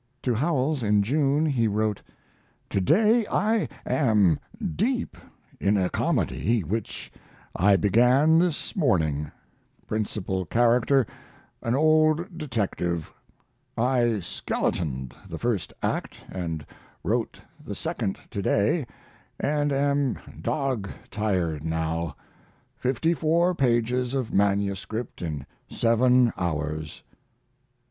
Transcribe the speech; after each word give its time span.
To 0.23 0.33
Howells, 0.33 0.81
in 0.81 1.03
June, 1.03 1.45
he 1.45 1.67
wrote: 1.67 2.01
To 2.71 2.81
day 2.81 3.23
I 3.27 3.69
am 3.85 4.39
deep 4.75 5.15
in 5.59 5.77
a 5.77 5.91
comedy 5.91 6.61
which 6.63 7.11
I 7.55 7.75
began 7.75 8.39
this 8.39 8.75
morning 8.75 9.31
principal 9.85 10.43
character 10.45 11.05
an 11.61 11.75
old 11.75 12.35
detective. 12.35 13.13
I 13.77 14.21
skeletoned 14.21 15.13
the 15.29 15.37
first 15.37 15.71
act 15.83 16.17
and 16.31 16.65
wrote 17.03 17.39
the 17.63 17.75
second 17.75 18.17
to 18.31 18.41
day, 18.41 18.87
and 19.39 19.71
am 19.71 20.17
dog 20.41 20.89
tired 21.11 21.63
now. 21.63 22.15
Fifty 22.75 23.13
four 23.13 23.53
pages 23.53 24.15
of 24.15 24.33
MS. 24.33 24.83
in 25.19 25.45
seven 25.69 26.33
hours. 26.39 27.03